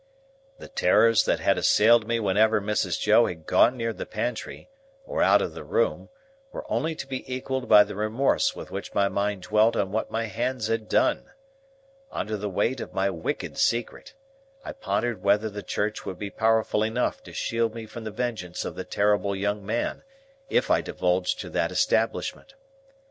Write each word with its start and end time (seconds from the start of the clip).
The 0.57 0.67
terrors 0.67 1.25
that 1.25 1.39
had 1.41 1.59
assailed 1.59 2.07
me 2.07 2.19
whenever 2.19 2.59
Mrs. 2.59 2.99
Joe 2.99 3.27
had 3.27 3.45
gone 3.45 3.77
near 3.77 3.93
the 3.93 4.07
pantry, 4.07 4.67
or 5.05 5.21
out 5.21 5.43
of 5.43 5.53
the 5.53 5.63
room, 5.63 6.09
were 6.51 6.65
only 6.67 6.95
to 6.95 7.05
be 7.05 7.23
equalled 7.31 7.69
by 7.69 7.83
the 7.83 7.93
remorse 7.93 8.55
with 8.55 8.71
which 8.71 8.95
my 8.95 9.09
mind 9.09 9.43
dwelt 9.43 9.75
on 9.75 9.91
what 9.91 10.09
my 10.09 10.23
hands 10.25 10.69
had 10.69 10.89
done. 10.89 11.29
Under 12.11 12.35
the 12.35 12.49
weight 12.49 12.79
of 12.79 12.95
my 12.95 13.11
wicked 13.11 13.59
secret, 13.59 14.15
I 14.65 14.71
pondered 14.71 15.21
whether 15.21 15.51
the 15.51 15.61
Church 15.61 16.03
would 16.03 16.17
be 16.17 16.31
powerful 16.31 16.81
enough 16.81 17.21
to 17.21 17.31
shield 17.31 17.75
me 17.75 17.85
from 17.85 18.03
the 18.03 18.09
vengeance 18.09 18.65
of 18.65 18.73
the 18.73 18.83
terrible 18.83 19.35
young 19.35 19.63
man, 19.63 20.01
if 20.49 20.71
I 20.71 20.81
divulged 20.81 21.39
to 21.41 21.49
that 21.51 21.71
establishment. 21.71 22.55